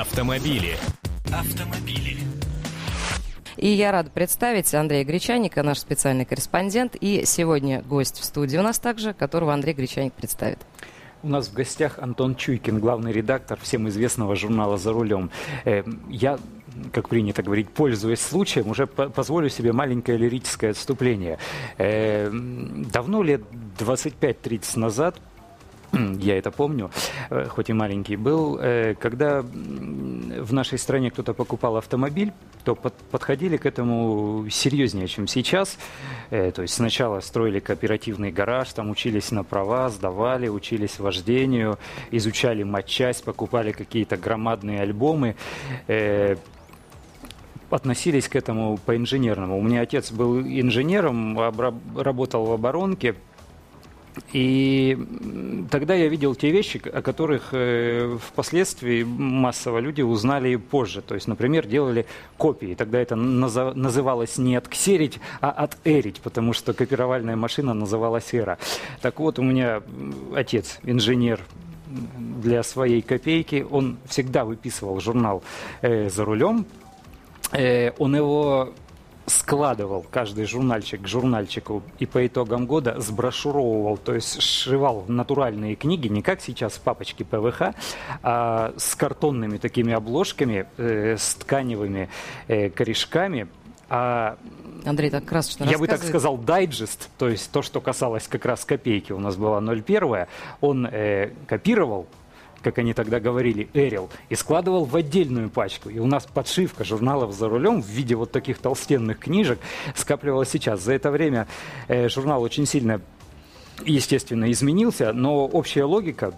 Автомобили. 0.00 0.78
Автомобили. 1.26 2.16
И 3.58 3.68
я 3.68 3.92
рада 3.92 4.08
представить 4.08 4.74
Андрея 4.74 5.04
Гречаника, 5.04 5.62
наш 5.62 5.76
специальный 5.76 6.24
корреспондент. 6.24 6.96
И 6.98 7.26
сегодня 7.26 7.82
гость 7.82 8.18
в 8.18 8.24
студии 8.24 8.56
у 8.56 8.62
нас 8.62 8.78
также, 8.78 9.12
которого 9.12 9.52
Андрей 9.52 9.74
Гречаник 9.74 10.14
представит. 10.14 10.56
У 11.22 11.28
нас 11.28 11.48
в 11.48 11.52
гостях 11.52 11.98
Антон 11.98 12.34
Чуйкин, 12.34 12.80
главный 12.80 13.12
редактор 13.12 13.60
всем 13.60 13.90
известного 13.90 14.36
журнала 14.36 14.78
«За 14.78 14.90
рулем». 14.90 15.30
Э, 15.66 15.82
я 16.08 16.38
как 16.94 17.10
принято 17.10 17.42
говорить, 17.42 17.68
пользуясь 17.68 18.20
случаем, 18.20 18.70
уже 18.70 18.86
позволю 18.86 19.50
себе 19.50 19.72
маленькое 19.72 20.16
лирическое 20.16 20.70
отступление. 20.70 21.38
Э, 21.76 22.30
давно, 22.32 23.22
лет 23.22 23.42
25-30 23.78 24.78
назад, 24.78 25.20
я 25.92 26.38
это 26.38 26.50
помню, 26.50 26.90
э, 27.30 27.46
хоть 27.48 27.70
и 27.70 27.72
маленький 27.72 28.16
был, 28.16 28.60
когда 28.98 29.42
в 29.42 30.52
нашей 30.52 30.78
стране 30.78 31.10
кто-то 31.10 31.34
покупал 31.34 31.76
автомобиль, 31.76 32.32
то 32.64 32.74
под, 32.74 32.94
подходили 33.10 33.56
к 33.56 33.66
этому 33.66 34.46
серьезнее, 34.50 35.08
чем 35.08 35.26
сейчас. 35.26 35.78
Э, 36.30 36.50
то 36.50 36.62
есть 36.62 36.74
сначала 36.74 37.20
строили 37.20 37.60
кооперативный 37.60 38.30
гараж, 38.30 38.72
там 38.72 38.90
учились 38.90 39.30
на 39.30 39.44
права, 39.44 39.88
сдавали, 39.90 40.48
учились 40.48 40.98
вождению, 40.98 41.78
изучали 42.10 42.62
матчасть, 42.62 43.24
покупали 43.24 43.72
какие-то 43.72 44.16
громадные 44.16 44.80
альбомы. 44.80 45.36
Э, 45.86 46.36
относились 47.70 48.28
к 48.28 48.34
этому 48.34 48.78
по-инженерному. 48.78 49.56
У 49.56 49.62
меня 49.62 49.82
отец 49.82 50.10
был 50.10 50.40
инженером, 50.40 51.38
работал 51.96 52.44
в 52.44 52.52
оборонке, 52.52 53.14
и 54.32 54.96
тогда 55.70 55.94
я 55.94 56.08
видел 56.08 56.34
те 56.34 56.50
вещи, 56.50 56.80
о 56.84 57.02
которых 57.02 57.48
э, 57.52 58.16
впоследствии 58.28 59.02
массово 59.02 59.78
люди 59.78 60.02
узнали 60.02 60.54
позже. 60.56 61.02
То 61.02 61.14
есть, 61.14 61.26
например, 61.26 61.66
делали 61.66 62.06
копии. 62.36 62.74
Тогда 62.74 63.00
это 63.00 63.16
называлось 63.16 64.38
не 64.38 64.56
отксерить, 64.56 65.18
а 65.40 65.50
отэрить, 65.50 66.20
потому 66.20 66.52
что 66.52 66.72
копировальная 66.74 67.36
машина 67.36 67.74
называлась 67.74 68.32
эра. 68.32 68.58
Так 69.00 69.18
вот, 69.18 69.38
у 69.38 69.42
меня 69.42 69.82
отец 70.34 70.78
инженер 70.84 71.40
для 71.88 72.62
своей 72.62 73.02
копейки, 73.02 73.66
он 73.68 73.98
всегда 74.06 74.44
выписывал 74.44 75.00
журнал 75.00 75.42
э, 75.82 76.08
«За 76.08 76.24
рулем», 76.24 76.66
э, 77.52 77.90
он 77.98 78.14
его 78.14 78.72
складывал 79.30 80.04
каждый 80.10 80.44
журнальчик 80.44 81.02
к 81.02 81.06
журнальчику 81.06 81.82
и 81.98 82.06
по 82.06 82.26
итогам 82.26 82.66
года 82.66 83.00
сброшуровывал, 83.00 83.96
то 83.96 84.14
есть 84.14 84.42
сшивал 84.42 85.04
натуральные 85.08 85.76
книги, 85.76 86.08
не 86.08 86.22
как 86.22 86.40
сейчас 86.40 86.78
папочки 86.78 87.22
ПВХ, 87.22 87.74
а 88.22 88.74
с 88.76 88.94
картонными 88.94 89.58
такими 89.58 89.92
обложками, 89.92 90.66
э, 90.76 91.16
с 91.16 91.34
тканевыми 91.36 92.08
э, 92.48 92.70
корешками, 92.70 93.48
а 93.88 94.36
Андрей 94.84 95.10
так 95.10 95.24
красочно 95.24 95.64
Я 95.64 95.78
бы 95.78 95.86
так 95.88 96.02
сказал, 96.02 96.38
дайджест, 96.38 97.10
то 97.18 97.28
есть 97.28 97.50
то, 97.50 97.60
что 97.60 97.80
касалось 97.80 98.28
как 98.28 98.44
раз 98.44 98.64
копейки, 98.64 99.12
у 99.12 99.18
нас 99.18 99.36
была 99.36 99.60
0,1, 99.60 100.28
он 100.60 100.86
э, 100.86 101.32
копировал 101.46 102.06
как 102.62 102.78
они 102.78 102.94
тогда 102.94 103.20
говорили, 103.20 103.68
Эрил, 103.74 104.10
и 104.28 104.34
складывал 104.34 104.84
в 104.84 104.94
отдельную 104.96 105.50
пачку. 105.50 105.88
И 105.88 105.98
у 105.98 106.06
нас 106.06 106.26
подшивка 106.26 106.84
журналов 106.84 107.32
«За 107.34 107.48
рулем» 107.48 107.82
в 107.82 107.86
виде 107.86 108.14
вот 108.14 108.32
таких 108.32 108.58
толстенных 108.58 109.18
книжек 109.18 109.58
скапливалась 109.94 110.50
сейчас. 110.50 110.80
За 110.80 110.92
это 110.92 111.10
время 111.10 111.46
э, 111.88 112.08
журнал 112.08 112.42
очень 112.42 112.66
сильно 112.66 113.00
естественно, 113.84 114.50
изменился, 114.50 115.12
но 115.12 115.46
общая 115.46 115.84
логика, 115.84 116.32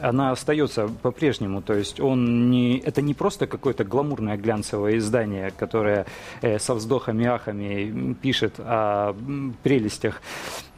она 0.00 0.30
остается 0.30 0.88
по-прежнему. 0.88 1.62
То 1.62 1.74
есть 1.74 2.00
он 2.00 2.50
не, 2.50 2.78
это 2.78 3.02
не 3.02 3.14
просто 3.14 3.46
какое-то 3.46 3.84
гламурное 3.84 4.36
глянцевое 4.36 4.98
издание, 4.98 5.52
которое 5.56 6.06
э, 6.42 6.58
со 6.58 6.74
вздохами 6.74 7.26
ахами 7.26 8.14
пишет 8.14 8.54
о 8.58 9.14
прелестях. 9.62 10.22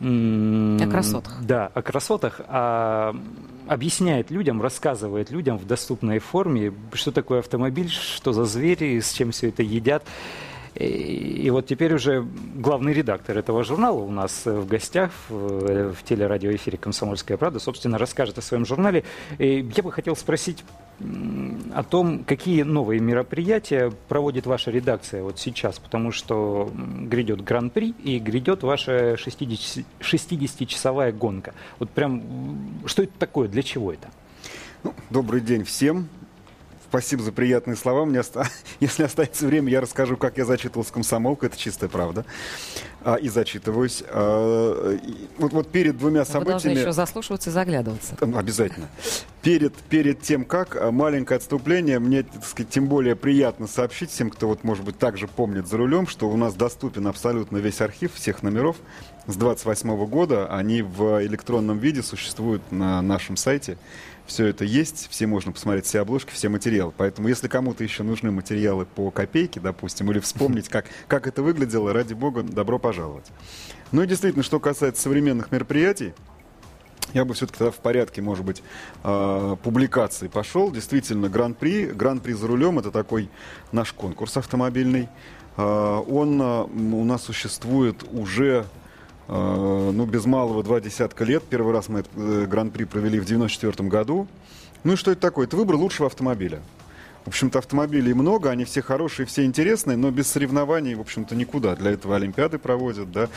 О 0.01 0.89
красотах. 0.91 1.39
Да, 1.43 1.71
о 1.75 1.83
красотах, 1.83 2.41
а 2.49 3.15
объясняет 3.67 4.31
людям, 4.31 4.63
рассказывает 4.63 5.31
людям 5.31 5.59
в 5.59 5.67
доступной 5.67 6.19
форме, 6.19 6.73
что 6.93 7.13
такое 7.13 7.41
автомобиль, 7.41 7.91
что 7.91 8.33
за 8.33 8.45
звери, 8.45 9.01
с 9.01 9.13
чем 9.13 9.31
все 9.31 9.49
это 9.49 9.63
едят. 9.63 10.05
И 10.78 11.50
вот 11.50 11.66
теперь 11.66 11.93
уже 11.93 12.25
главный 12.55 12.93
редактор 12.93 13.37
этого 13.37 13.65
журнала 13.65 13.99
у 13.99 14.12
нас 14.12 14.47
в 14.47 14.65
гостях 14.66 15.11
в, 15.28 15.93
в 15.93 16.03
телерадиоэфире 16.05 16.78
«Комсомольская 16.78 17.37
правда», 17.37 17.59
собственно, 17.59 17.99
расскажет 17.99 18.39
о 18.39 18.43
своем 18.43 18.65
журнале. 18.65 19.03
И 19.38 19.69
я 19.75 19.83
бы 19.83 19.91
хотел 19.91 20.15
спросить 20.15 20.65
о 21.75 21.83
том, 21.83 22.22
какие 22.22 22.62
новые 22.62 23.00
мероприятия 23.00 23.93
проводит 24.09 24.47
ваша 24.47 24.71
редакция 24.71 25.25
вот 25.25 25.41
сейчас, 25.41 25.81
потому 25.81 26.12
что 26.12 26.71
грядет 26.75 27.43
Гран-при 27.43 27.91
и 28.05 28.21
грядет 28.21 28.62
ваша 28.62 29.17
60, 29.17 29.84
60-часовая 30.00 31.12
гонка. 31.12 31.55
Вот 31.81 31.91
прям, 31.91 32.22
что 32.87 33.03
это 33.03 33.12
такое, 33.19 33.49
для 33.49 33.65
чего 33.65 33.93
это? 33.93 34.09
Ну, 34.84 34.94
добрый 35.11 35.41
день 35.41 35.65
всем. 35.65 36.09
Спасибо 36.88 37.22
за 37.22 37.32
приятные 37.32 37.76
слова. 37.76 38.06
Мне 38.06 38.21
оста... 38.21 38.49
Если 38.81 39.03
останется 39.03 39.47
время, 39.47 39.71
я 39.71 39.81
расскажу, 39.82 40.16
как 40.16 40.38
я 40.38 40.47
зачитывался 40.47 40.93
комсомолку. 40.93 41.44
Это 41.44 41.56
чистая 41.56 41.91
правда. 41.91 42.25
А, 43.04 43.16
и 43.16 43.28
зачитываюсь. 43.28 44.03
А, 44.09 44.97
и, 44.97 45.28
вот, 45.37 45.53
вот 45.53 45.69
перед 45.69 45.99
двумя 45.99 46.25
событиями... 46.25 46.44
Вы 46.44 46.62
должны 46.62 46.78
еще 46.78 46.93
заслушиваться 46.93 47.50
и 47.50 47.53
заглядываться. 47.53 48.16
Обязательно. 48.21 48.88
Перед, 49.43 49.75
перед 49.75 50.22
тем, 50.22 50.47
как 50.47 50.76
а, 50.76 50.91
маленькое 50.91 51.37
отступление, 51.37 51.99
мне, 51.99 52.22
так 52.22 52.44
сказать, 52.44 52.71
тем 52.71 52.87
более 52.87 53.16
приятно 53.16 53.66
сообщить 53.66 54.10
всем, 54.10 54.31
кто, 54.31 54.49
вот, 54.49 54.65
может 54.65 54.84
быть, 54.84 54.99
также 54.99 55.28
помнит 55.28 55.69
за 55.69 55.76
рулем, 55.76 56.06
что 56.06 56.28
у 56.31 56.37
нас 56.38 56.55
доступен 56.55 57.06
абсолютно 57.06 57.59
весь 57.59 57.82
архив 57.82 58.15
всех 58.15 58.43
номеров 58.43 58.76
с 59.26 59.37
28 59.37 60.06
года. 60.06 60.47
Они 60.47 60.81
в 60.81 61.22
электронном 61.25 61.78
виде 61.78 62.03
существуют 62.03 62.62
на 62.72 63.03
нашем 63.03 63.37
сайте 63.37 63.76
все 64.28 64.47
это 64.47 64.65
есть, 64.65 65.09
все 65.11 65.27
можно 65.27 65.50
посмотреть 65.50 65.87
все 65.87 66.00
обложки, 66.00 66.31
все 66.31 66.49
материалы. 66.49 66.93
Поэтому, 66.97 67.28
если 67.28 67.49
кому-то 67.49 67.83
еще 67.83 68.03
нужны 68.03 68.31
материалы 68.31 68.84
по 68.84 69.11
копейке, 69.11 69.59
допустим, 69.59 70.11
или 70.12 70.21
вспомнить, 70.21 70.69
как, 70.69 70.84
как 71.09 71.27
это 71.27 71.43
выглядело, 71.43 71.93
ради 71.93 72.15
бога, 72.15 72.43
добро 72.43 72.78
пожаловать. 72.78 73.27
Ну 73.91 74.03
и 74.03 74.06
действительно, 74.06 74.44
что 74.44 74.61
касается 74.61 75.03
современных 75.03 75.50
мероприятий, 75.50 76.12
я 77.15 77.25
бы 77.25 77.33
все-таки 77.33 77.59
тогда 77.59 77.71
в 77.71 77.78
порядке, 77.78 78.21
может 78.21 78.44
быть, 78.44 78.62
э, 79.03 79.56
публикации 79.62 80.28
пошел. 80.28 80.71
Действительно, 80.71 81.31
Гран-при, 81.31 81.87
Гран-при 81.87 82.34
за 82.34 82.47
рулем– 82.47 82.78
это 82.81 82.91
такой 82.91 83.31
наш 83.72 83.94
конкурс 83.94 84.37
автомобильный. 84.37 85.09
Э, 85.56 86.03
он 86.06 86.41
э, 86.41 86.65
у 86.65 87.05
нас 87.05 87.22
существует 87.25 88.05
уже 88.12 88.67
ну, 89.28 90.06
без 90.06 90.25
малого 90.25 90.62
два 90.62 90.81
десятка 90.81 91.25
лет. 91.25 91.44
Первый 91.44 91.72
раз 91.72 91.89
мы 91.89 92.00
этот 92.00 92.12
э, 92.16 92.47
гран-при 92.47 92.84
провели 92.84 93.21
в 93.21 93.27
94 93.27 93.89
году. 93.89 94.27
Ну 94.84 94.94
и 94.94 94.97
что 94.97 95.11
это 95.11 95.21
такое? 95.21 95.47
Это 95.47 95.56
выбор 95.56 95.77
лучшего 95.77 96.06
автомобиля. 96.06 96.61
В 97.28 97.31
общем-то, 97.31 97.59
автомобилей 97.59 98.15
много, 98.15 98.49
они 98.49 98.65
все 98.65 98.81
хорошие, 98.81 99.27
все 99.27 99.44
интересные, 99.44 99.99
но 99.99 100.11
без 100.11 100.28
соревнований, 100.28 100.94
в 100.94 101.00
общем-то, 101.03 101.37
никуда. 101.37 101.77
Для 101.77 101.91
этого 101.91 102.16
Олимпиады 102.16 102.59
проводят, 102.59 103.12
да, 103.12 103.28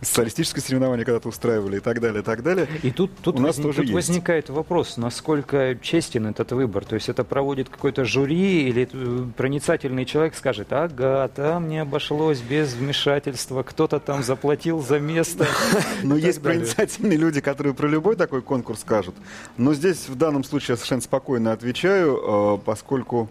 социалистическое 0.00 0.62
соревнование 0.62 1.04
когда-то 1.04 1.28
устраивали 1.28 1.78
и 1.78 1.80
так 1.80 2.00
далее, 2.00 2.22
и 2.22 2.24
так 2.24 2.44
далее. 2.44 2.68
И 2.84 2.92
тут, 2.92 3.10
тут, 3.20 3.40
У 3.40 3.42
нас 3.42 3.56
возник, 3.56 3.64
тоже 3.64 3.82
тут 3.82 3.90
возникает 3.90 4.50
вопрос, 4.50 4.96
насколько 4.98 5.76
честен 5.82 6.28
этот 6.28 6.52
выбор. 6.52 6.84
То 6.84 6.94
есть 6.94 7.08
это 7.08 7.24
проводит 7.24 7.68
какой-то 7.68 8.04
жюри 8.04 8.68
или 8.68 8.88
э, 8.92 9.26
проницательный 9.36 10.04
человек 10.04 10.36
скажет, 10.36 10.72
ага, 10.72 11.26
там 11.34 11.68
не 11.68 11.78
обошлось 11.78 12.38
без 12.38 12.74
вмешательства, 12.74 13.64
кто-то 13.64 13.98
там 13.98 14.22
заплатил 14.22 14.80
за 14.80 15.00
место. 15.00 15.48
Но 16.04 16.16
есть 16.16 16.40
проницательные 16.40 17.18
люди, 17.18 17.40
которые 17.40 17.74
про 17.74 17.88
любой 17.88 18.14
такой 18.14 18.42
конкурс 18.42 18.82
скажут. 18.82 19.16
Но 19.56 19.74
здесь 19.74 20.08
в 20.08 20.14
данном 20.14 20.44
случае 20.44 20.74
я 20.74 20.76
совершенно 20.76 21.02
спокойно 21.02 21.50
отвечаю, 21.50 22.56
э, 22.56 22.58
поскольку 22.64 23.28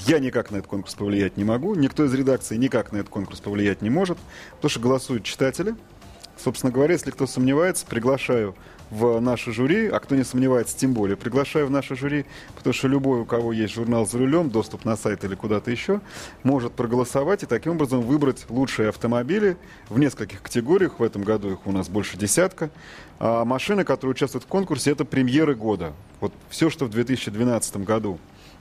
я 0.00 0.18
никак 0.18 0.50
на 0.50 0.56
этот 0.56 0.68
конкурс 0.68 0.94
повлиять 0.94 1.36
не 1.36 1.44
могу, 1.44 1.74
никто 1.74 2.04
из 2.04 2.14
редакции 2.14 2.56
никак 2.56 2.92
на 2.92 2.98
этот 2.98 3.10
конкурс 3.10 3.40
повлиять 3.40 3.82
не 3.82 3.90
может, 3.90 4.18
потому 4.56 4.70
что 4.70 4.80
голосуют 4.80 5.24
читатели. 5.24 5.74
Собственно 6.36 6.70
говоря, 6.70 6.92
если 6.92 7.10
кто 7.10 7.26
сомневается, 7.26 7.86
приглашаю 7.86 8.54
в 8.90 9.18
наше 9.20 9.52
жюри, 9.52 9.88
а 9.88 9.98
кто 9.98 10.14
не 10.14 10.22
сомневается, 10.22 10.76
тем 10.76 10.92
более, 10.92 11.16
приглашаю 11.16 11.66
в 11.66 11.70
наше 11.70 11.96
жюри, 11.96 12.24
потому 12.54 12.72
что 12.72 12.88
любой, 12.88 13.20
у 13.20 13.24
кого 13.24 13.52
есть 13.52 13.74
журнал 13.74 14.06
«За 14.06 14.18
рулем», 14.18 14.50
доступ 14.50 14.84
на 14.84 14.96
сайт 14.96 15.24
или 15.24 15.34
куда-то 15.34 15.70
еще, 15.70 16.00
может 16.42 16.72
проголосовать 16.72 17.42
и 17.42 17.46
таким 17.46 17.72
образом 17.72 18.02
выбрать 18.02 18.46
лучшие 18.48 18.90
автомобили 18.90 19.56
в 19.88 19.98
нескольких 19.98 20.42
категориях. 20.42 20.98
В 20.98 21.02
этом 21.02 21.22
году 21.22 21.52
их 21.52 21.66
у 21.66 21.72
нас 21.72 21.88
больше 21.88 22.16
десятка. 22.16 22.70
А 23.18 23.44
машины, 23.44 23.82
которые 23.82 24.12
участвуют 24.12 24.44
в 24.44 24.48
конкурсе, 24.48 24.92
это 24.92 25.04
премьеры 25.04 25.54
года. 25.54 25.92
Вот 26.20 26.32
все, 26.48 26.70
что 26.70 26.84
в 26.84 26.90
2012 26.90 27.78
году 27.78 28.18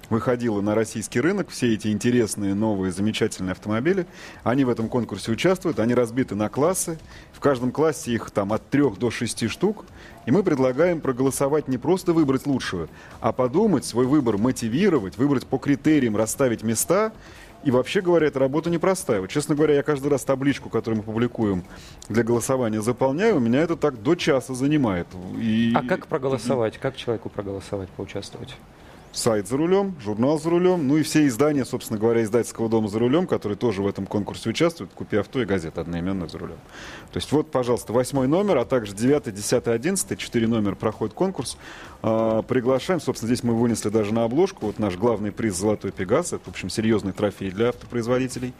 выходила 0.10 0.62
на 0.62 0.76
российский 0.76 1.20
рынок, 1.20 1.50
все 1.50 1.74
эти 1.74 1.90
интересные, 1.90 2.54
новые, 2.54 2.92
замечательные 2.92 3.52
автомобили, 3.52 4.06
они 4.44 4.66
в 4.66 4.70
этом 4.70 4.90
конкурсе 4.90 5.32
участвуют, 5.32 5.80
они 5.80 5.94
разбиты 5.94 6.36
на 6.36 6.50
классы, 6.50 6.98
в 7.34 7.40
каждом 7.40 7.72
классе 7.72 8.12
их 8.12 8.32
там 8.32 8.54
от 8.54 8.70
трех 8.70 8.98
до 8.98 9.12
шести 9.12 9.48
штук, 9.48 9.86
и 10.26 10.32
мы 10.32 10.44
предлагаем 10.44 11.02
проголосовать 11.02 11.68
не 11.68 11.78
просто 11.78 12.14
выбрать 12.14 12.46
лучшую, 12.46 12.90
а 13.20 13.32
подумать, 13.32 13.86
свой 13.86 14.06
выбор 14.06 14.38
мотивировать, 14.38 15.18
выбрать 15.18 15.46
по 15.46 15.58
критериям, 15.58 16.16
расставить 16.16 16.64
места, 16.64 17.12
и 17.64 17.72
вообще 17.72 18.02
говоря, 18.02 18.28
эта 18.28 18.38
работа 18.38 18.70
непростая. 18.70 19.22
Вот, 19.22 19.32
честно 19.32 19.56
говоря, 19.56 19.74
я 19.74 19.82
каждый 19.82 20.10
раз 20.10 20.24
табличку, 20.24 20.70
которую 20.70 21.00
мы 21.00 21.04
публикуем 21.04 21.64
для 22.10 22.22
голосования, 22.22 22.80
заполняю, 22.80 23.38
у 23.38 23.40
меня 23.40 23.60
это 23.60 23.76
так 23.76 24.04
до 24.04 24.14
часа 24.14 24.54
занимает. 24.54 25.08
И... 25.40 25.74
А 25.76 25.82
как 25.82 26.06
проголосовать? 26.06 26.78
Как 26.78 26.96
человеку 26.96 27.30
проголосовать, 27.30 27.90
поучаствовать? 27.90 28.56
Сайт 29.16 29.48
«За 29.48 29.58
рулем», 29.58 29.96
журнал 30.04 30.40
«За 30.40 30.50
рулем», 30.50 30.88
ну 30.88 30.98
и 30.98 31.04
все 31.04 31.26
издания, 31.28 31.66
собственно 31.66 32.00
говоря, 32.00 32.24
издательского 32.24 32.70
дома 32.70 32.88
«За 32.88 33.00
рулем», 33.00 33.28
которые 33.28 33.58
тоже 33.58 33.82
в 33.82 33.88
этом 33.88 34.06
конкурсе 34.06 34.50
участвуют, 34.50 34.92
«Купи 34.94 35.18
авто» 35.18 35.42
и 35.42 35.46
газета 35.46 35.82
одноименная 35.82 36.28
«За 36.28 36.38
рулем». 36.38 36.58
То 37.12 37.18
есть 37.18 37.32
вот, 37.32 37.50
пожалуйста, 37.50 37.94
восьмой 37.94 38.28
номер, 38.28 38.58
а 38.58 38.66
также 38.66 38.94
девятый, 38.94 39.34
десятый, 39.34 39.74
одиннадцатый, 39.74 40.18
четыре 40.18 40.48
номера 40.48 40.76
проходит 40.76 41.16
конкурс. 41.16 41.58
А, 42.02 42.42
приглашаем, 42.42 43.00
собственно, 43.00 43.34
здесь 43.34 43.44
мы 43.44 43.56
вынесли 43.56 43.90
даже 43.90 44.14
на 44.14 44.26
обложку, 44.26 44.68
вот 44.68 44.80
наш 44.80 44.96
главный 44.96 45.32
приз 45.32 45.56
«Золотой 45.56 45.92
Пегас», 45.92 46.34
это, 46.34 46.44
в 46.46 46.50
общем, 46.50 46.70
серьезный 46.70 47.14
трофей 47.14 47.52
для 47.52 47.70
автопроизводителей. 47.70 48.54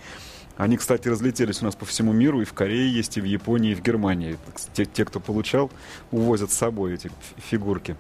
Они, 0.58 0.78
кстати, 0.78 1.10
разлетелись 1.10 1.62
у 1.62 1.66
нас 1.66 1.76
по 1.76 1.86
всему 1.86 2.14
миру, 2.14 2.40
и 2.42 2.46
в 2.46 2.54
Корее 2.54 2.90
есть, 2.90 3.18
и 3.18 3.22
в 3.22 3.26
Японии, 3.26 3.72
и 3.72 3.76
в 3.76 3.82
Германии. 3.82 4.38
Те, 4.74 4.86
те 4.86 5.04
кто 5.04 5.20
получал, 5.20 5.70
увозят 6.12 6.50
с 6.50 6.56
собой 6.56 6.94
эти 6.94 7.12
фигурки. 7.36 7.98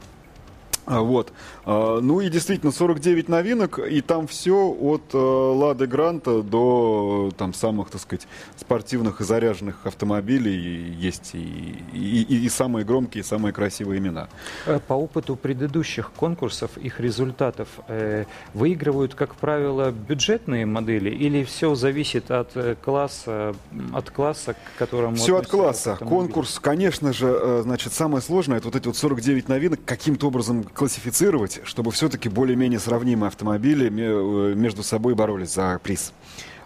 А, 0.85 1.01
вот. 1.01 1.33
А, 1.65 1.99
ну 1.99 2.21
и 2.21 2.29
действительно 2.29 2.71
49 2.71 3.27
новинок, 3.27 3.79
и 3.79 4.01
там 4.01 4.27
все 4.27 4.67
от 4.67 5.13
э, 5.13 5.17
Лады 5.17 5.87
Гранта 5.87 6.43
до 6.43 7.31
там 7.37 7.53
самых, 7.53 7.89
так 7.89 8.01
сказать, 8.01 8.27
спортивных 8.55 9.21
и 9.21 9.23
заряженных 9.23 9.85
автомобилей 9.85 10.93
есть 10.93 11.31
и, 11.33 11.83
и, 11.93 12.45
и, 12.45 12.49
самые 12.49 12.85
громкие, 12.85 13.23
и 13.23 13.25
самые 13.25 13.51
красивые 13.51 13.99
имена. 13.99 14.27
Э, 14.67 14.79
по 14.79 14.93
опыту 14.93 15.35
предыдущих 15.35 16.11
конкурсов, 16.11 16.77
их 16.77 16.99
результатов 16.99 17.67
э, 17.87 18.25
выигрывают, 18.53 19.15
как 19.15 19.35
правило, 19.35 19.91
бюджетные 19.91 20.65
модели 20.67 21.09
или 21.09 21.43
все 21.43 21.73
зависит 21.73 22.29
от 22.29 22.55
э, 22.55 22.75
класса, 22.83 23.55
от 23.93 24.11
класса, 24.11 24.53
к 24.53 24.77
которому... 24.77 25.15
Все 25.15 25.37
от 25.37 25.47
класса. 25.47 25.97
Конкурс, 25.99 26.59
конечно 26.59 27.11
же, 27.11 27.61
значит, 27.63 27.93
самое 27.93 28.21
сложное, 28.21 28.57
это 28.57 28.67
вот 28.67 28.75
эти 28.75 28.85
вот 28.85 28.97
49 28.97 29.49
новинок, 29.49 29.79
каким-то 29.83 30.27
образом 30.27 30.63
классифицировать, 30.75 31.61
чтобы 31.63 31.91
все-таки 31.91 32.29
более-менее 32.29 32.79
сравнимые 32.79 33.29
автомобили 33.29 33.87
э, 33.87 34.53
между 34.55 34.83
собой 34.83 35.15
боролись 35.15 35.53
за 35.53 35.79
приз. 35.81 36.13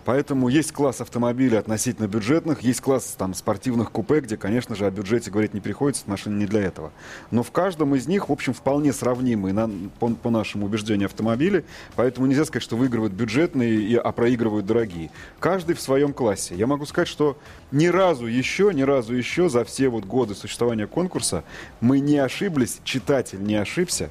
Поэтому 0.10 0.48
есть 0.48 0.72
класс 0.72 1.02
автомобилей 1.02 1.58
относительно 1.58 2.08
бюджетных, 2.08 2.62
есть 2.62 2.82
класс 2.82 3.14
там, 3.16 3.36
спортивных 3.36 3.92
купе, 3.92 4.22
где, 4.22 4.38
конечно 4.38 4.74
же, 4.74 4.88
о 4.88 4.90
бюджете 4.90 5.30
говорить 5.30 5.54
не 5.54 5.62
приходится, 5.62 6.02
машина 6.08 6.36
не 6.36 6.48
для 6.48 6.62
этого. 6.62 6.92
Но 7.30 7.44
в 7.44 7.52
каждом 7.52 7.94
из 7.94 8.08
них, 8.08 8.30
в 8.30 8.32
общем, 8.32 8.56
вполне 8.56 8.92
сравнимые, 8.92 9.54
на, 9.54 9.70
по, 10.00 10.08
по 10.08 10.32
нашему 10.32 10.66
убеждению, 10.66 11.06
автомобили. 11.06 11.64
Поэтому 11.96 12.26
нельзя 12.26 12.46
сказать, 12.46 12.64
что 12.64 12.76
выигрывают 12.76 13.14
бюджетные, 13.14 13.76
и, 13.76 13.96
а 13.98 14.12
проигрывают 14.12 14.66
дорогие. 14.66 15.12
Каждый 15.40 15.76
в 15.76 15.80
своем 15.80 16.12
классе. 16.12 16.56
Я 16.56 16.66
могу 16.66 16.88
сказать, 16.88 17.08
что 17.08 17.38
ни 17.72 17.86
разу 17.86 18.26
еще, 18.26 18.72
ни 18.74 18.82
разу 18.82 19.14
еще 19.14 19.48
за 19.48 19.64
все 19.64 19.90
вот 19.90 20.06
годы 20.06 20.34
существования 20.34 20.88
конкурса 20.88 21.44
мы 21.82 22.00
не 22.00 22.18
ошиблись, 22.18 22.80
читатель 22.84 23.44
не 23.44 23.58
ошибся. 23.58 24.10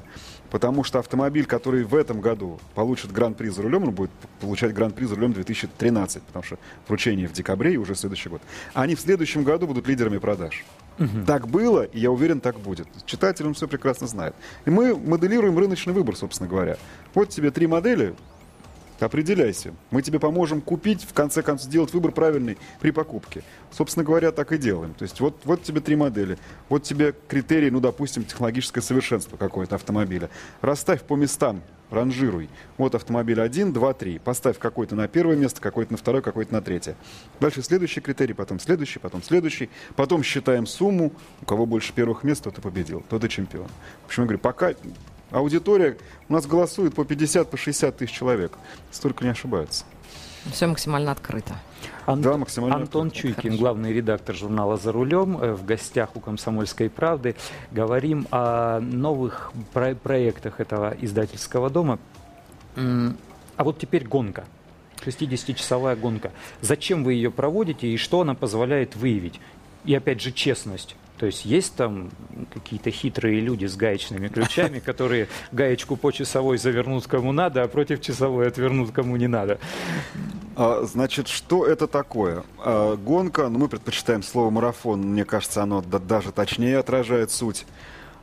Потому 0.49 0.83
что 0.83 0.99
автомобиль, 0.99 1.45
который 1.45 1.83
в 1.83 1.95
этом 1.95 2.21
году 2.21 2.59
получит 2.75 3.11
гран-при 3.11 3.49
за 3.49 3.61
рулем, 3.61 3.83
он 3.83 3.91
будет 3.91 4.11
получать 4.41 4.73
гран-при 4.73 5.05
за 5.05 5.15
рулем 5.15 5.33
2013, 5.33 6.23
потому 6.23 6.43
что 6.43 6.57
вручение 6.87 7.27
в 7.27 7.33
декабре 7.33 7.73
и 7.73 7.77
уже 7.77 7.95
следующий 7.95 8.29
год. 8.29 8.41
Они 8.73 8.95
в 8.95 8.99
следующем 8.99 9.43
году 9.43 9.67
будут 9.67 9.87
лидерами 9.87 10.17
продаж. 10.17 10.65
Угу. 10.99 11.25
Так 11.25 11.47
было, 11.47 11.83
и 11.83 11.99
я 11.99 12.11
уверен, 12.11 12.41
так 12.41 12.59
будет. 12.59 12.87
Читатель 13.05 13.45
он 13.45 13.53
все 13.53 13.67
прекрасно 13.67 14.07
знает. 14.07 14.35
И 14.65 14.69
мы 14.69 14.95
моделируем 14.95 15.57
рыночный 15.57 15.93
выбор, 15.93 16.15
собственно 16.15 16.49
говоря. 16.49 16.77
Вот 17.13 17.29
тебе 17.29 17.51
три 17.51 17.67
модели, 17.67 18.15
Определяйся. 18.99 19.73
Мы 19.91 20.01
тебе 20.01 20.19
поможем 20.19 20.61
купить, 20.61 21.03
в 21.03 21.13
конце 21.13 21.41
концов, 21.41 21.67
сделать 21.67 21.93
выбор 21.93 22.11
правильный 22.11 22.57
при 22.79 22.91
покупке. 22.91 23.43
Собственно 23.71 24.03
говоря, 24.03 24.31
так 24.31 24.51
и 24.51 24.57
делаем. 24.57 24.93
То 24.93 25.03
есть 25.03 25.19
вот, 25.19 25.35
вот 25.45 25.63
тебе 25.63 25.79
три 25.79 25.95
модели. 25.95 26.37
Вот 26.67 26.83
тебе 26.83 27.13
критерий, 27.27 27.71
ну, 27.71 27.79
допустим, 27.79 28.23
технологическое 28.23 28.81
совершенство 28.81 29.37
какое-то 29.37 29.75
автомобиля. 29.75 30.29
Расставь 30.61 31.01
по 31.03 31.15
местам, 31.15 31.61
ранжируй. 31.89 32.49
Вот 32.77 32.95
автомобиль 32.95 33.41
1, 33.41 33.73
2, 33.73 33.93
3. 33.93 34.19
Поставь 34.19 34.57
какой-то 34.57 34.95
на 34.95 35.07
первое 35.07 35.35
место, 35.35 35.61
какой-то 35.61 35.93
на 35.93 35.97
второе, 35.97 36.21
какой-то 36.21 36.53
на 36.53 36.61
третье. 36.61 36.95
Дальше 37.39 37.61
следующий 37.61 38.01
критерий, 38.01 38.33
потом 38.33 38.59
следующий, 38.59 38.99
потом 38.99 39.23
следующий. 39.23 39.69
Потом 39.95 40.23
считаем 40.23 40.65
сумму. 40.65 41.13
У 41.41 41.45
кого 41.45 41.65
больше 41.65 41.93
первых 41.93 42.23
мест, 42.23 42.43
тот 42.43 42.57
и 42.57 42.61
победил, 42.61 43.03
тот 43.09 43.23
и 43.23 43.29
чемпион. 43.29 43.67
В 44.03 44.07
общем, 44.07 44.23
я 44.23 44.27
говорю, 44.27 44.39
пока 44.39 44.73
Аудитория 45.31 45.97
у 46.27 46.33
нас 46.33 46.45
голосует 46.47 46.95
по 46.95 47.05
50, 47.05 47.49
по 47.49 47.57
60 47.57 47.97
тысяч 47.97 48.11
человек. 48.13 48.53
Столько 48.91 49.23
не 49.23 49.31
ошибаются. 49.31 49.85
Все 50.51 50.67
максимально 50.67 51.11
открыто. 51.11 51.55
Ан- 52.05 52.21
да, 52.21 52.37
максимально 52.37 52.77
Антон 52.77 53.07
открыто. 53.07 53.27
Чуйкин, 53.27 53.41
Хорошо. 53.43 53.59
главный 53.59 53.93
редактор 53.93 54.35
журнала 54.35 54.77
«За 54.77 54.91
рулем», 54.91 55.37
э, 55.37 55.53
в 55.53 55.65
гостях 55.65 56.15
у 56.15 56.19
«Комсомольской 56.19 56.89
правды». 56.89 57.35
Говорим 57.71 58.25
о 58.31 58.79
новых 58.79 59.51
про- 59.73 59.95
проектах 59.95 60.59
этого 60.59 60.95
издательского 61.01 61.69
дома. 61.69 61.99
А 62.75 63.63
вот 63.63 63.77
теперь 63.79 64.07
гонка. 64.07 64.45
60-часовая 65.05 65.95
гонка. 65.95 66.31
Зачем 66.61 67.03
вы 67.03 67.13
ее 67.13 67.31
проводите 67.31 67.87
и 67.87 67.97
что 67.97 68.21
она 68.21 68.33
позволяет 68.33 68.95
выявить? 68.95 69.39
И 69.85 69.93
опять 69.93 70.21
же 70.21 70.31
честность. 70.31 70.95
То 71.19 71.25
есть 71.25 71.43
есть 71.43 71.75
там 71.75 72.09
какие-то 72.53 72.91
хитрые 72.91 73.41
люди 73.41 73.65
с 73.65 73.75
гаечными 73.75 74.29
ключами, 74.29 74.79
которые 74.85 75.27
гаечку 75.51 75.97
по 75.97 76.11
часовой 76.11 76.57
завернут 76.57 77.07
кому 77.07 77.33
надо, 77.33 77.61
а 77.61 77.67
против 77.67 78.01
часовой 78.01 78.47
отвернут 78.47 78.91
кому 78.91 79.17
не 79.17 79.27
надо. 79.27 79.59
А, 80.55 80.83
значит, 80.83 81.27
что 81.27 81.65
это 81.65 81.87
такое? 81.87 82.43
А, 82.59 82.95
гонка, 82.95 83.49
ну 83.49 83.59
мы 83.59 83.67
предпочитаем 83.67 84.23
слово 84.23 84.49
марафон, 84.49 85.01
мне 85.01 85.25
кажется, 85.25 85.61
оно 85.61 85.81
даже 85.81 86.31
точнее 86.31 86.77
отражает 86.77 87.31
суть. 87.31 87.65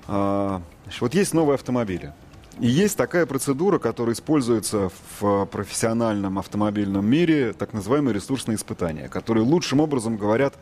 А, 0.09 0.63
вот 1.01 1.15
есть 1.15 1.35
новые 1.35 1.57
автомобили. 1.57 2.15
И 2.61 2.67
есть 2.69 2.97
такая 2.97 3.27
процедура, 3.27 3.79
которая 3.79 4.15
используется 4.15 4.91
в 5.21 5.45
профессиональном 5.45 6.39
автомобильном 6.39 7.05
мире, 7.05 7.53
так 7.53 7.75
называемые 7.75 8.15
ресурсные 8.15 8.57
испытания, 8.57 9.09
которые 9.09 9.45
лучшим 9.45 9.81
образом 9.81 10.17
говорят 10.17 10.55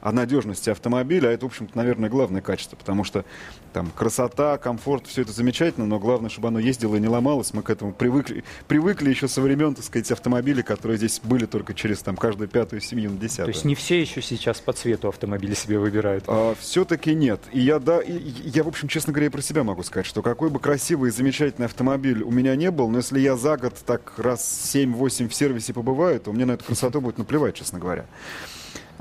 о 0.00 0.12
надежности 0.12 0.70
автомобиля, 0.70 1.28
а 1.28 1.32
это, 1.32 1.46
в 1.46 1.48
общем-то, 1.50 1.76
наверное, 1.76 2.08
главное 2.08 2.40
качество, 2.40 2.76
потому 2.76 3.04
что 3.04 3.24
там 3.72 3.90
красота, 3.90 4.58
комфорт, 4.58 5.06
все 5.06 5.22
это 5.22 5.32
замечательно, 5.32 5.86
но 5.86 5.98
главное, 5.98 6.30
чтобы 6.30 6.48
оно 6.48 6.58
ездило 6.58 6.96
и 6.96 7.00
не 7.00 7.08
ломалось. 7.08 7.52
Мы 7.54 7.62
к 7.62 7.70
этому 7.70 7.92
привыкли, 7.92 8.44
привыкли 8.66 9.10
еще 9.10 9.28
со 9.28 9.40
времен, 9.40 9.74
так 9.74 9.84
сказать, 9.84 10.10
автомобилей, 10.10 10.62
которые 10.62 10.98
здесь 10.98 11.20
были 11.22 11.46
только 11.46 11.74
через 11.74 12.00
там 12.00 12.16
каждую 12.16 12.48
пятую 12.48 12.80
семью 12.80 13.10
на 13.10 13.18
десятую. 13.18 13.46
То 13.46 13.52
есть 13.52 13.64
не 13.64 13.74
все 13.74 14.00
еще 14.00 14.22
сейчас 14.22 14.60
по 14.60 14.72
цвету 14.72 15.08
автомобиля 15.08 15.54
себе 15.54 15.78
выбирают? 15.78 16.24
А, 16.26 16.54
все-таки 16.58 17.14
нет. 17.14 17.40
И 17.52 17.60
я, 17.60 17.78
да, 17.78 18.00
и, 18.00 18.12
я, 18.12 18.64
в 18.64 18.68
общем, 18.68 18.88
честно 18.88 19.12
говоря, 19.12 19.30
про 19.30 19.42
себя 19.42 19.64
могу 19.64 19.82
сказать, 19.82 20.06
что 20.06 20.22
какой 20.22 20.50
бы 20.50 20.58
красивый 20.58 21.10
и 21.10 21.12
замечательный 21.12 21.66
автомобиль 21.66 22.22
у 22.22 22.30
меня 22.30 22.56
не 22.56 22.70
был, 22.70 22.88
но 22.88 22.98
если 22.98 23.20
я 23.20 23.36
за 23.36 23.56
год 23.56 23.74
так 23.86 24.12
раз 24.16 24.72
7-8 24.74 25.28
в 25.28 25.34
сервисе 25.34 25.72
побываю, 25.72 26.20
то 26.20 26.32
мне 26.32 26.44
на 26.44 26.52
эту 26.52 26.64
красоту 26.64 27.00
будет 27.00 27.18
наплевать, 27.18 27.54
честно 27.54 27.78
говоря. 27.78 28.06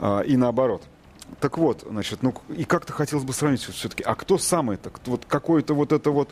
А, 0.01 0.21
и 0.21 0.37
наоборот. 0.37 0.83
Так 1.39 1.57
вот, 1.57 1.85
значит, 1.87 2.23
ну 2.23 2.33
и 2.49 2.63
как-то 2.63 2.91
хотелось 2.91 3.23
бы 3.23 3.33
сравнить 3.33 3.61
все-таки, 3.61 4.03
а 4.03 4.15
кто 4.15 4.37
самый 4.37 4.75
это? 4.75 4.91
Вот 5.05 5.25
какой-то 5.27 5.73
вот 5.73 5.91
это 5.91 6.11
вот... 6.11 6.29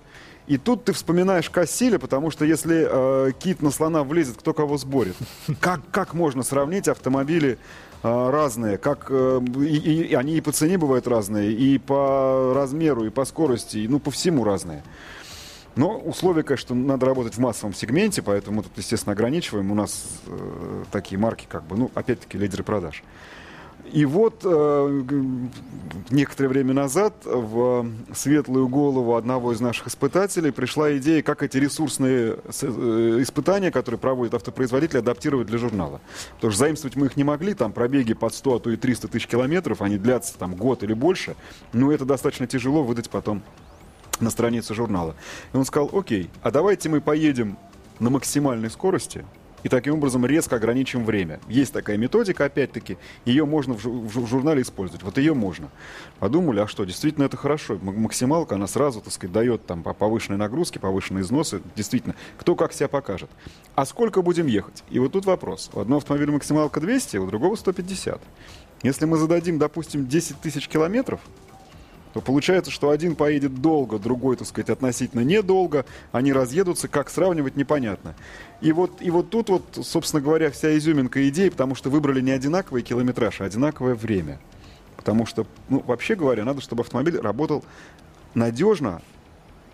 И 0.47 0.57
тут 0.57 0.85
ты 0.85 0.93
вспоминаешь 0.93 1.49
Кассиля, 1.49 1.99
потому 1.99 2.31
что 2.31 2.45
если 2.45 2.87
э, 2.89 3.31
кит 3.37 3.61
на 3.61 3.69
слона 3.69 4.03
влезет, 4.03 4.37
кто 4.37 4.53
кого 4.53 4.77
сборит? 4.77 5.15
Как, 5.59 5.81
как 5.91 6.13
можно 6.13 6.41
сравнить 6.41 6.87
автомобили 6.87 7.59
э, 8.01 8.29
разные? 8.29 8.77
Как, 8.77 9.07
э, 9.09 9.41
и, 9.59 10.03
и 10.03 10.13
они 10.15 10.37
и 10.37 10.41
по 10.41 10.51
цене 10.53 10.77
бывают 10.77 11.05
разные, 11.07 11.51
и 11.51 11.77
по 11.77 12.53
размеру, 12.55 13.05
и 13.05 13.09
по 13.09 13.25
скорости, 13.25 13.77
и 13.77 13.87
ну 13.87 13.99
по 13.99 14.09
всему 14.09 14.45
разные. 14.45 14.83
Но 15.75 15.99
условия, 15.99 16.43
конечно, 16.43 16.73
надо 16.73 17.05
работать 17.05 17.35
в 17.35 17.39
массовом 17.39 17.73
сегменте, 17.73 18.23
поэтому 18.23 18.57
мы 18.57 18.63
тут, 18.63 18.71
естественно, 18.77 19.13
ограничиваем. 19.13 19.71
У 19.71 19.75
нас 19.75 20.07
э, 20.25 20.83
такие 20.91 21.19
марки, 21.19 21.45
как 21.47 21.63
бы, 21.65 21.77
ну, 21.77 21.91
опять-таки, 21.93 22.37
лидеры 22.37 22.63
продаж. 22.63 23.03
И 23.91 24.05
вот 24.05 24.41
э, 24.43 25.03
некоторое 26.09 26.49
время 26.49 26.73
назад 26.73 27.13
в 27.23 27.89
светлую 28.13 28.67
голову 28.67 29.15
одного 29.15 29.53
из 29.53 29.61
наших 29.61 29.87
испытателей 29.87 30.51
пришла 30.51 30.97
идея, 30.97 31.21
как 31.21 31.43
эти 31.43 31.57
ресурсные 31.57 32.37
э, 32.61 33.17
испытания, 33.21 33.71
которые 33.71 33.99
проводят 33.99 34.33
автопроизводители, 34.33 34.99
адаптировать 34.99 35.47
для 35.47 35.57
журнала. 35.57 36.01
Потому 36.35 36.51
что 36.51 36.59
заимствовать 36.59 36.95
мы 36.95 37.05
их 37.05 37.15
не 37.15 37.23
могли, 37.23 37.53
там 37.53 37.71
пробеги 37.71 38.13
под 38.13 38.33
100, 38.33 38.55
а 38.55 38.59
то 38.59 38.69
и 38.69 38.75
300 38.75 39.07
тысяч 39.07 39.27
километров, 39.27 39.81
они 39.81 39.97
длятся 39.97 40.37
там 40.37 40.55
год 40.55 40.83
или 40.83 40.93
больше, 40.93 41.35
но 41.71 41.91
это 41.91 42.05
достаточно 42.05 42.47
тяжело 42.47 42.83
выдать 42.83 43.09
потом 43.09 43.41
на 44.19 44.29
странице 44.29 44.73
журнала. 44.73 45.15
И 45.53 45.57
он 45.57 45.65
сказал, 45.65 45.89
окей, 45.93 46.29
а 46.41 46.51
давайте 46.51 46.89
мы 46.89 47.01
поедем 47.01 47.57
на 47.99 48.09
максимальной 48.09 48.69
скорости 48.69 49.25
и 49.67 49.69
таким 49.69 49.95
образом 49.95 50.25
резко 50.25 50.55
ограничим 50.55 51.03
время. 51.03 51.41
Есть 51.49 51.73
такая 51.73 51.97
методика, 51.97 52.45
опять-таки, 52.45 52.97
ее 53.25 53.45
можно 53.45 53.73
в, 53.73 53.85
жу- 53.85 54.07
в 54.07 54.25
журнале 54.25 54.61
использовать. 54.61 55.03
Вот 55.03 55.17
ее 55.17 55.33
можно. 55.33 55.67
Подумали, 56.19 56.61
а 56.61 56.67
что, 56.67 56.85
действительно 56.85 57.25
это 57.25 57.35
хорошо. 57.35 57.77
Максималка, 57.81 58.55
она 58.55 58.67
сразу, 58.67 59.01
так 59.01 59.11
сказать, 59.11 59.33
дает 59.33 59.65
там 59.65 59.83
по 59.83 59.93
повышенной 59.93 60.37
нагрузке, 60.37 60.79
повышенные 60.79 61.23
износы. 61.23 61.61
Действительно, 61.75 62.15
кто 62.37 62.55
как 62.55 62.71
себя 62.71 62.87
покажет. 62.87 63.29
А 63.75 63.85
сколько 63.85 64.21
будем 64.21 64.47
ехать? 64.47 64.85
И 64.89 64.99
вот 64.99 65.11
тут 65.11 65.25
вопрос. 65.25 65.69
У 65.73 65.81
одного 65.81 65.97
автомобиля 65.97 66.31
максималка 66.31 66.79
200, 66.79 67.17
у 67.17 67.27
другого 67.27 67.57
150. 67.57 68.21
Если 68.83 69.05
мы 69.05 69.17
зададим, 69.17 69.59
допустим, 69.59 70.07
10 70.07 70.39
тысяч 70.39 70.69
километров, 70.69 71.19
то 72.13 72.21
получается, 72.21 72.71
что 72.71 72.89
один 72.89 73.15
поедет 73.15 73.61
долго, 73.61 73.99
другой, 73.99 74.37
так 74.37 74.47
сказать, 74.47 74.69
относительно 74.69 75.21
недолго, 75.21 75.85
они 76.11 76.33
разъедутся, 76.33 76.87
как 76.87 77.09
сравнивать, 77.09 77.55
непонятно. 77.55 78.15
И 78.61 78.71
вот, 78.71 79.01
и 79.01 79.11
вот 79.11 79.29
тут 79.29 79.49
вот, 79.49 79.79
собственно 79.83 80.21
говоря, 80.21 80.49
вся 80.51 80.77
изюминка 80.77 81.27
идеи, 81.29 81.49
потому 81.49 81.75
что 81.75 81.89
выбрали 81.89 82.21
не 82.21 82.31
одинаковый 82.31 82.81
километраж, 82.81 83.41
а 83.41 83.45
одинаковое 83.45 83.95
время. 83.95 84.39
Потому 84.95 85.25
что, 85.25 85.45
ну, 85.69 85.83
вообще 85.85 86.15
говоря, 86.15 86.43
надо, 86.43 86.61
чтобы 86.61 86.81
автомобиль 86.81 87.19
работал 87.19 87.63
надежно, 88.33 89.01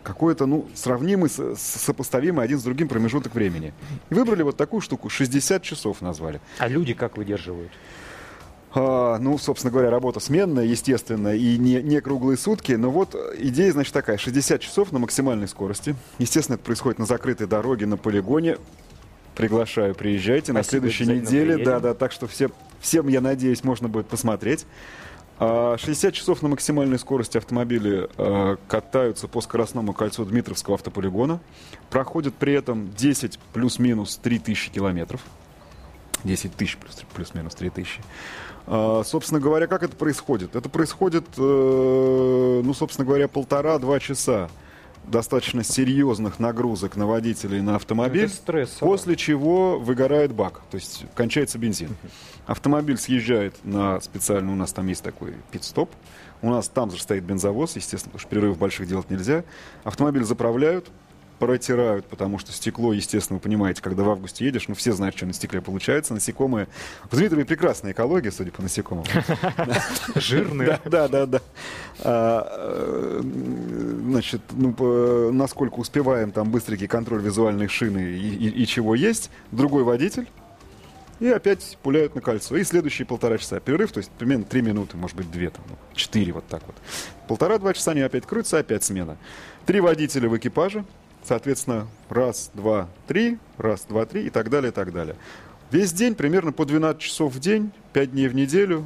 какой-то, 0.03 0.45
ну, 0.45 0.67
сравнимый, 0.75 1.29
сопоставимый 1.29 2.43
один 2.43 2.59
с 2.59 2.63
другим 2.63 2.87
промежуток 2.87 3.33
времени. 3.33 3.73
И 4.09 4.13
выбрали 4.13 4.43
вот 4.43 4.57
такую 4.57 4.81
штуку, 4.81 5.09
60 5.09 5.63
часов 5.63 6.01
назвали. 6.01 6.41
А 6.59 6.67
люди 6.67 6.93
как 6.93 7.17
выдерживают? 7.17 7.71
А, 9.13 9.20
ну, 9.20 9.38
собственно 9.38 9.72
говоря, 9.72 9.91
работа 9.91 10.20
сменная, 10.20 10.65
естественно, 10.65 11.36
и 11.36 11.58
не, 11.60 11.84
не 11.84 12.01
круглые 12.01 12.36
сутки. 12.36 12.72
Но 12.72 12.89
вот 12.89 13.15
идея, 13.38 13.72
значит, 13.72 13.93
такая. 13.93 14.17
60 14.17 14.60
часов 14.60 14.91
на 14.91 14.98
максимальной 14.98 15.48
скорости. 15.48 15.96
Естественно, 16.17 16.55
это 16.55 16.63
происходит 16.63 16.98
на 16.98 17.05
закрытой 17.05 17.46
дороге, 17.46 17.86
на 17.86 17.98
полигоне. 17.98 18.58
Приглашаю, 19.36 19.93
приезжайте 19.93 20.51
на 20.51 20.63
Спасибо, 20.63 20.89
следующей 20.89 21.22
неделе. 21.22 21.53
приедем. 21.53 21.65
Да, 21.65 21.79
да, 21.79 21.93
так 21.93 22.12
что 22.12 22.27
все, 22.27 22.50
всем, 22.79 23.08
я 23.08 23.22
надеюсь, 23.22 23.63
можно 23.63 23.88
будет 23.88 24.08
посмотреть. 24.08 24.65
А, 25.38 25.77
60 25.77 26.12
часов 26.12 26.41
на 26.41 26.50
максимальной 26.50 26.98
скорости 26.98 27.38
автомобили 27.38 28.10
э, 28.17 28.58
катаются 28.67 29.27
по 29.27 29.41
скоростному 29.41 29.93
кольцу 29.93 30.25
Дмитровского 30.25 30.75
автополигона. 30.75 31.39
Проходят 31.91 32.34
при 32.34 32.53
этом 32.53 32.91
10 32.96 33.38
плюс-минус 33.53 34.17
3000 34.17 34.72
километров. 34.72 35.22
10 36.24 36.56
тысяч 36.56 36.77
плюс, 36.77 37.03
плюс-минус 37.13 37.56
3 37.56 37.70
тысячи. 37.70 38.01
А, 38.65 39.03
собственно 39.03 39.39
говоря, 39.39 39.68
как 39.68 39.84
это 39.84 39.96
происходит? 39.96 40.56
Это 40.56 40.70
происходит, 40.70 41.25
э, 41.38 42.62
ну, 42.63 42.74
собственно 42.74 43.06
говоря, 43.06 43.27
полтора-два 43.27 44.00
часа 44.00 44.50
достаточно 45.06 45.63
серьезных 45.63 46.39
нагрузок 46.39 46.96
на 46.96 47.06
водителя 47.06 47.58
и 47.58 47.62
на 47.62 47.75
автомобиль, 47.75 48.32
после 48.80 49.15
чего 49.15 49.77
выгорает 49.80 50.34
бак, 50.34 50.62
то 50.72 50.75
есть 50.75 51.06
кончается 51.15 51.58
бензин. 51.58 51.96
Автомобиль 52.46 52.98
съезжает 52.98 53.56
на 53.63 54.00
специально, 54.01 54.51
у 54.51 54.56
нас 54.56 54.72
там 54.72 54.88
есть 54.88 55.03
такой 55.03 55.34
пит-стоп, 55.51 55.89
у 56.42 56.50
нас 56.50 56.68
там 56.68 56.92
же 56.92 57.01
стоит 57.01 57.24
бензовоз, 57.24 57.75
естественно, 57.75 58.12
потому 58.12 58.20
что 58.20 58.30
перерывов 58.30 58.58
больших 58.58 58.88
делать 58.88 59.10
нельзя. 59.10 59.44
Автомобиль 59.84 60.24
заправляют, 60.24 60.89
протирают, 61.45 62.05
потому 62.05 62.39
что 62.39 62.53
стекло, 62.53 62.93
естественно, 62.93 63.38
вы 63.38 63.41
понимаете, 63.41 63.81
когда 63.81 64.03
в 64.03 64.09
августе 64.09 64.45
едешь, 64.45 64.67
ну, 64.69 64.75
все 64.75 64.93
знают, 64.93 65.17
что 65.17 65.25
на 65.25 65.33
стекле 65.33 65.62
получается. 65.62 66.13
Насекомые... 66.13 66.67
В 67.12 67.17
Дмитрове 67.17 67.43
прекрасная 67.43 67.91
экология, 67.91 68.31
судя 68.31 68.51
по 68.51 68.62
насекомым. 68.62 69.05
Жирные. 70.15 70.79
Да, 70.85 71.07
да, 71.07 71.07
да, 71.07 71.25
да. 71.25 71.41
А, 72.00 72.47
э, 72.50 73.21
Значит, 73.23 74.41
ну, 74.51 74.73
по- 74.73 75.31
насколько 75.33 75.75
успеваем, 75.79 76.31
там 76.31 76.50
быстренький 76.50 76.88
контроль 76.88 77.21
визуальной 77.21 77.67
шины 77.67 78.00
и, 78.00 78.65
чего 78.65 78.95
есть. 78.95 79.29
Другой 79.51 79.83
водитель. 79.83 80.29
И 81.19 81.27
опять 81.27 81.77
пуляют 81.83 82.15
на 82.15 82.21
кольцо. 82.21 82.55
И 82.55 82.63
следующие 82.63 83.05
полтора 83.05 83.38
часа 83.38 83.59
перерыв, 83.59 83.91
то 83.91 84.00
есть 84.00 84.12
примерно 84.12 84.45
три 84.45 84.62
минуты, 84.62 84.97
может 84.97 85.15
быть, 85.17 85.29
две, 85.31 85.50
там, 85.50 85.63
ну, 85.69 85.75
четыре, 85.93 86.31
вот 86.33 86.45
так 86.47 86.63
вот. 86.65 86.75
Полтора-два 87.27 87.73
часа 87.73 87.91
они 87.91 88.01
опять 88.01 88.25
крутятся, 88.25 88.59
опять 88.59 88.83
смена. 88.83 89.17
Три 89.65 89.79
водителя 89.79 90.27
в 90.29 90.38
экипаже, 90.38 90.85
соответственно, 91.24 91.88
раз, 92.10 92.51
два, 92.53 92.88
три, 93.08 93.38
раз, 93.58 93.86
два, 93.88 94.06
три 94.06 94.27
и 94.27 94.30
так 94.30 94.50
далее, 94.50 94.72
и 94.72 94.74
так 94.74 94.92
далее. 94.94 95.15
Весь 95.72 95.92
день 95.92 96.15
примерно 96.15 96.51
по 96.51 96.65
12 96.65 97.01
часов 97.01 97.34
в 97.34 97.39
день, 97.39 97.72
5 97.94 98.12
дней 98.12 98.27
в 98.27 98.36
неделю. 98.36 98.86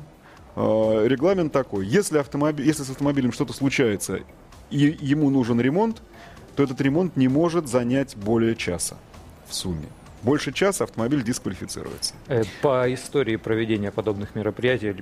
Э, 0.56 1.06
Регламент 1.06 1.52
такой. 1.52 1.86
Если, 1.86 2.18
автомобиль, 2.18 2.66
если 2.66 2.84
с 2.84 2.90
автомобилем 2.90 3.32
что-то 3.32 3.54
случается 3.54 4.22
и 4.70 4.98
ему 5.02 5.30
нужен 5.30 5.60
ремонт, 5.60 6.02
то 6.56 6.64
этот 6.64 6.80
ремонт 6.82 7.16
не 7.18 7.28
может 7.28 7.68
занять 7.68 8.16
более 8.16 8.56
часа 8.56 8.98
в 9.48 9.54
сумме. 9.54 9.88
Больше 10.24 10.52
часа 10.52 10.84
автомобиль 10.86 11.24
дисквалифицируется. 11.24 12.14
Э, 12.28 12.44
По 12.62 12.92
истории 12.94 13.36
проведения 13.36 13.92
подобных 13.92 14.36
мероприятий 14.36 14.96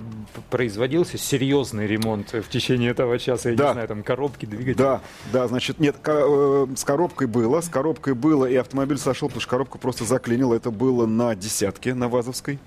производился 0.50 1.18
серьезный 1.18 1.88
ремонт 1.88 2.34
в 2.34 2.50
течение 2.50 2.92
этого 2.92 3.18
часа, 3.18 3.50
я 3.52 3.56
Да. 3.56 3.68
не 3.68 3.74
знаю, 3.74 3.88
там 3.88 4.04
коробки, 4.04 4.46
двигатели. 4.46 4.74
Да, 4.74 5.02
да, 5.32 5.48
значит, 5.48 5.80
нет, 5.80 5.96
э, 6.06 6.68
с 6.76 6.84
коробкой 6.84 7.28
было, 7.28 7.62
с 7.62 7.70
коробкой 7.70 8.14
было, 8.14 8.46
и 8.46 8.56
автомобиль 8.56 8.98
сошел, 8.98 9.30
потому 9.30 9.42
что 9.42 9.50
коробка 9.52 9.78
просто 9.78 10.04
заклинила. 10.04 10.54
Это 10.54 10.70
было 10.72 11.06
на 11.06 11.34
десятке, 11.36 11.94
на 11.94 12.10
Вазовской. 12.10 12.60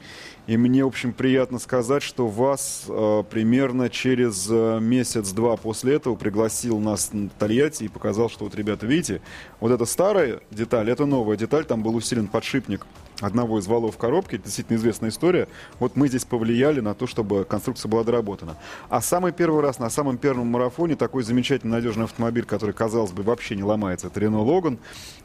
И 0.48 0.56
мне, 0.56 0.82
в 0.82 0.88
общем, 0.88 1.12
приятно 1.12 1.58
сказать, 1.58 2.02
что 2.02 2.26
ВАЗ 2.26 2.84
э, 2.88 3.22
примерно 3.28 3.90
через 3.90 4.48
э, 4.50 4.78
месяц-два 4.80 5.58
после 5.58 5.96
этого 5.96 6.14
пригласил 6.14 6.78
нас 6.78 7.12
на 7.12 7.28
Тольятти 7.28 7.84
и 7.84 7.88
показал, 7.88 8.30
что 8.30 8.44
вот, 8.44 8.54
ребята, 8.54 8.86
видите, 8.86 9.20
вот 9.60 9.72
эта 9.72 9.84
старая 9.84 10.40
деталь, 10.50 10.90
это 10.90 11.04
новая 11.04 11.36
деталь, 11.36 11.66
там 11.66 11.82
был 11.82 11.94
усилен 11.94 12.28
подшипник 12.28 12.86
одного 13.20 13.58
из 13.58 13.66
валов 13.66 13.96
коробки, 13.96 14.36
это 14.36 14.44
действительно 14.44 14.76
известная 14.76 15.10
история. 15.10 15.48
Вот 15.78 15.96
мы 15.96 16.08
здесь 16.08 16.24
повлияли 16.24 16.80
на 16.80 16.94
то, 16.94 17.06
чтобы 17.06 17.44
конструкция 17.44 17.88
была 17.88 18.04
доработана. 18.04 18.56
А 18.88 19.00
самый 19.00 19.32
первый 19.32 19.62
раз 19.62 19.78
на 19.78 19.90
самом 19.90 20.18
первом 20.18 20.48
марафоне 20.48 20.96
такой 20.96 21.22
замечательный 21.22 21.72
надежный 21.72 22.04
автомобиль, 22.04 22.44
который, 22.44 22.74
казалось 22.74 23.12
бы, 23.12 23.22
вообще 23.22 23.56
не 23.56 23.62
ломается, 23.62 24.06
это 24.08 24.20
Renault 24.20 24.46
Logan, 24.46 24.78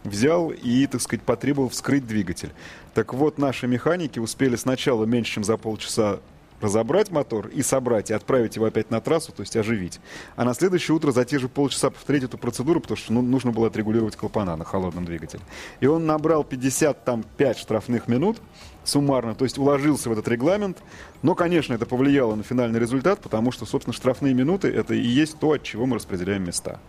взял 0.03 0.49
и, 0.49 0.87
так 0.87 1.01
сказать, 1.01 1.23
потребовал 1.23 1.69
вскрыть 1.69 2.07
двигатель. 2.07 2.51
Так 2.93 3.13
вот, 3.13 3.37
наши 3.37 3.67
механики 3.67 4.19
успели 4.19 4.55
сначала 4.55 5.05
меньше, 5.05 5.33
чем 5.33 5.43
за 5.43 5.57
полчаса 5.57 6.19
разобрать 6.63 7.11
мотор 7.11 7.47
и 7.47 7.61
собрать, 7.61 8.09
и 8.09 8.13
отправить 8.13 8.55
его 8.55 8.65
опять 8.65 8.89
на 8.89 9.01
трассу, 9.01 9.31
то 9.31 9.41
есть 9.41 9.55
оживить. 9.55 9.99
А 10.35 10.45
на 10.45 10.53
следующее 10.53 10.95
утро 10.95 11.11
за 11.11 11.25
те 11.25 11.37
же 11.37 11.49
полчаса 11.49 11.89
повторить 11.89 12.23
эту 12.23 12.37
процедуру, 12.37 12.79
потому 12.79 12.97
что 12.97 13.13
ну, 13.13 13.21
нужно 13.21 13.51
было 13.51 13.67
отрегулировать 13.67 14.15
клапана 14.15 14.55
на 14.55 14.65
холодном 14.65 15.05
двигателе. 15.05 15.43
И 15.79 15.85
он 15.85 16.05
набрал 16.05 16.43
55 16.43 17.57
штрафных 17.57 18.07
минут 18.07 18.37
суммарно, 18.83 19.35
то 19.35 19.45
есть 19.45 19.57
уложился 19.57 20.09
в 20.09 20.13
этот 20.13 20.27
регламент. 20.27 20.77
Но, 21.21 21.35
конечно, 21.35 21.73
это 21.73 21.85
повлияло 21.85 22.35
на 22.35 22.43
финальный 22.43 22.79
результат, 22.79 23.21
потому 23.21 23.51
что, 23.51 23.65
собственно, 23.65 23.93
штрафные 23.93 24.33
минуты— 24.33 24.67
это 24.69 24.93
и 24.93 25.05
есть 25.05 25.39
то, 25.39 25.51
от 25.51 25.63
чего 25.63 25.85
мы 25.85 25.95
распределяем 25.95 26.43
места. 26.45 26.79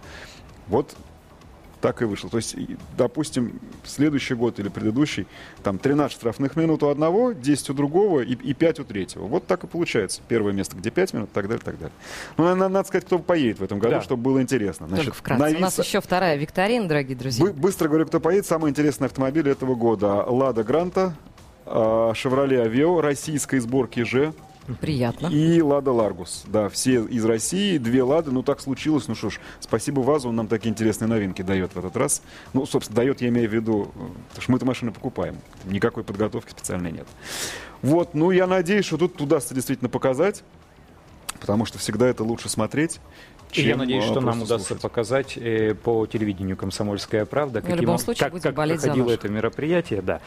Вот 0.67 0.97
так 1.85 2.01
и 2.01 2.07
вышло. 2.07 2.31
То 2.31 2.39
есть, 2.39 2.57
допустим, 2.97 3.61
следующий 3.85 4.33
год 4.33 4.59
или 4.59 4.69
предыдущий, 4.71 5.27
там 5.63 5.77
13 5.77 6.17
штрафных 6.17 6.57
минут 6.57 6.83
у 6.83 6.89
одного, 6.89 7.33
10 7.33 7.69
у 7.69 7.75
другого 7.75 8.21
и, 8.21 8.33
и 8.33 8.55
5 8.55 8.81
у 8.81 8.85
третьего. 8.85 9.27
Вот 9.27 9.47
так 9.47 9.65
и 9.65 9.67
получается. 9.67 10.23
Первое 10.27 10.55
место, 10.55 10.77
где 10.79 10.89
5 10.91 11.13
минут, 11.13 11.33
так 11.33 11.47
далее, 11.47 11.61
так 11.63 11.75
далее. 11.79 11.93
Ну, 12.39 12.45
надо, 12.45 12.69
надо 12.71 12.89
сказать, 12.89 13.05
кто 13.05 13.19
поедет 13.19 13.59
в 13.59 13.63
этом 13.63 13.81
году, 13.81 13.97
Да. 13.97 14.01
чтобы 14.01 14.23
было 14.23 14.41
интересно. 14.41 14.87
Только 14.87 15.03
Значит, 15.03 15.15
вкратце. 15.15 15.51
на 15.53 15.59
У 15.59 15.61
нас 15.61 15.79
еще 15.79 16.01
вторая 16.01 16.37
викторина, 16.39 16.89
дорогие 16.89 17.19
друзья. 17.19 17.45
Бы- 17.45 17.53
быстро 17.53 17.89
говорю, 17.89 18.07
кто 18.07 18.19
поедет. 18.19 18.47
Самый 18.47 18.71
интересный 18.71 19.09
автомобиль 19.09 19.47
этого 19.47 19.75
года. 19.75 20.25
Лада 20.27 20.65
Гранта, 20.65 21.15
Шевроле 21.67 22.63
Авео, 22.63 23.03
российской 23.03 23.59
сборки 23.59 24.05
же. 24.05 24.33
Приятно. 24.81 25.27
И 25.27 25.61
Лада 25.61 25.93
Ларгус. 25.93 26.45
Да, 26.47 26.69
все 26.69 27.05
из 27.05 27.25
России, 27.25 27.79
две 27.79 28.03
Лады. 28.03 28.31
Ну, 28.31 28.43
так 28.43 28.61
случилось. 28.61 29.09
Ну 29.09 29.15
что 29.15 29.31
ж, 29.31 29.39
спасибо 29.61 30.01
ВАЗу, 30.01 30.31
он 30.31 30.37
нам 30.37 30.49
такие 30.49 30.71
интересные 30.71 31.09
новинки 31.09 31.43
дает 31.43 31.75
в 31.75 31.79
этот 31.79 31.97
раз. 31.97 32.23
Ну, 32.53 32.65
собственно, 32.65 32.97
дает, 32.97 33.21
я 33.21 33.29
имею 33.29 33.49
в 33.49 33.53
виду, 33.53 33.91
потому 34.29 34.43
что 34.43 34.53
мы 34.53 34.57
эту 34.57 34.67
машину 34.67 34.93
покупаем. 34.93 35.37
Никакой 35.65 36.03
подготовки 36.03 36.51
специальной 36.51 36.93
нет. 36.93 37.07
Вот, 37.83 38.15
ну, 38.15 38.31
я 38.31 38.47
надеюсь, 38.47 38.87
что 38.87 38.97
тут 38.97 39.21
удастся 39.21 39.55
действительно 39.55 39.91
показать, 39.91 40.43
потому 41.41 41.67
что 41.67 41.79
всегда 41.79 42.09
это 42.09 42.25
лучше 42.25 42.49
смотреть, 42.49 43.01
И 43.55 43.63
я 43.63 43.71
чем, 43.71 43.79
надеюсь, 43.79 44.05
а, 44.05 44.07
что 44.09 44.21
нам 44.21 44.43
удастся 44.43 44.69
слушать. 44.69 44.83
показать 44.83 45.37
э, 45.37 45.75
по 45.75 46.07
телевидению 46.07 46.57
«Комсомольская 46.57 47.25
правда», 47.25 47.63
Ну, 47.67 47.77
в 47.77 47.81
любом 47.81 47.99
случае, 47.99 48.31
как, 48.31 48.43
как 48.43 48.55
проходило 48.55 49.11
это 49.11 49.29
мероприятие. 49.29 50.03
Да. 50.03 50.21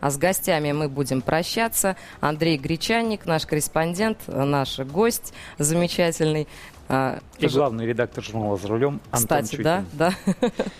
А 0.00 0.10
с 0.10 0.18
гостями 0.18 0.72
мы 0.72 0.88
будем 0.88 1.20
прощаться. 1.22 1.96
Андрей 2.20 2.58
Гречанник, 2.58 3.26
наш 3.26 3.46
корреспондент, 3.46 4.18
наш 4.26 4.78
гость 4.80 5.32
замечательный. 5.58 6.48
А, 6.88 7.20
И 7.38 7.46
главный 7.46 7.86
редактор 7.86 8.24
журнала 8.24 8.56
«За 8.56 8.68
рулем» 8.68 9.00
Антон 9.10 9.42
Кстати, 9.42 9.62
да, 9.62 9.84
Чуйкин. 9.94 9.98
да. 10.38 10.50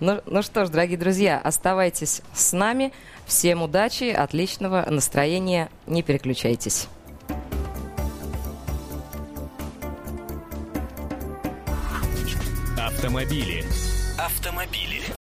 Ну, 0.00 0.20
ну 0.26 0.42
что 0.42 0.64
ж, 0.64 0.68
дорогие 0.68 0.96
друзья, 0.96 1.40
оставайтесь 1.42 2.22
с 2.32 2.52
нами. 2.52 2.92
Всем 3.26 3.62
удачи, 3.62 4.04
отличного 4.04 4.86
настроения. 4.88 5.70
Не 5.88 6.04
переключайтесь. 6.04 6.86
Автомобили. 12.98 13.64
Автомобили. 14.18 15.17